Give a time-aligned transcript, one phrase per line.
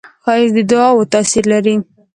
[0.23, 1.75] ښایست د دعاوو تاثیر لري